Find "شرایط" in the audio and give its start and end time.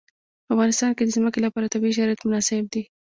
1.97-2.21